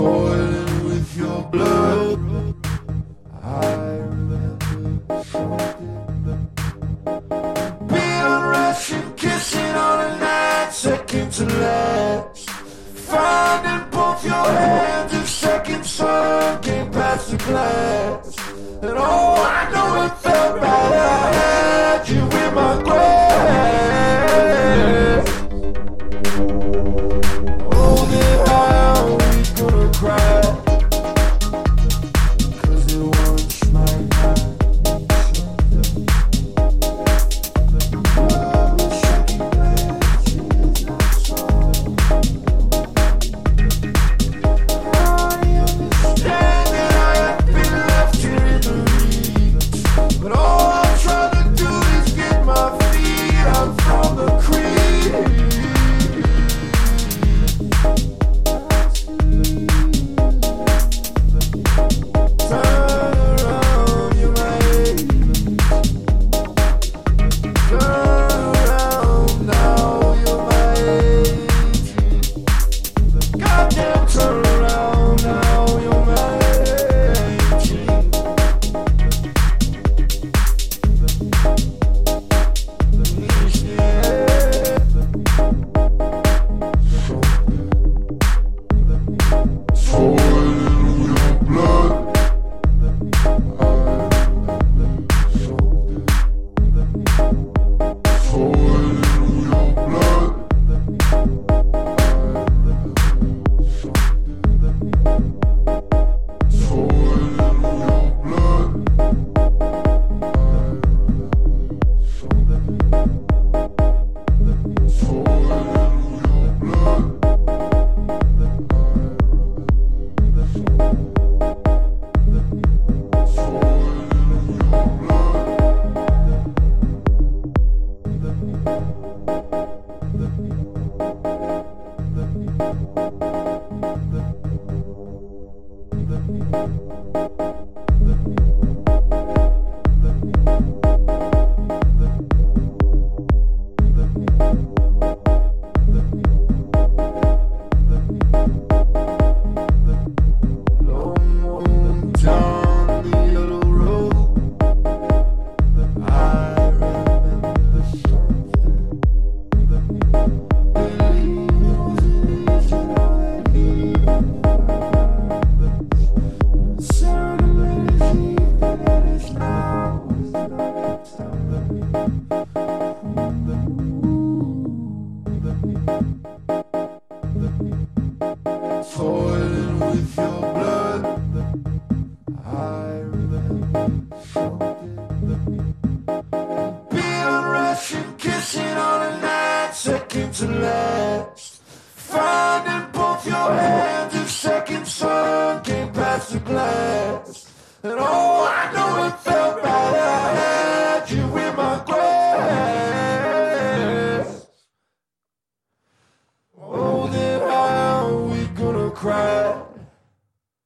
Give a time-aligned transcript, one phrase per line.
[0.00, 2.20] soiled with your blood.
[3.42, 3.74] I
[4.12, 6.42] remember something.
[7.92, 12.50] Being Russian, kissing on a night, second to last.
[13.10, 18.26] Finding both your hands, a second sun, came past the glass.
[18.82, 19.29] And all